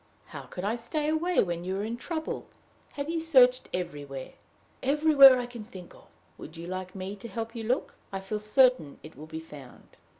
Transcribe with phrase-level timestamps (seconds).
[0.29, 2.47] "How could I stay away when you were in trouble?
[2.93, 4.31] Have you searched everywhere?"
[4.81, 6.07] "Everywhere I can think of."
[6.39, 7.93] "Would you like me to help you look?
[8.11, 9.89] I feel certain it will be found."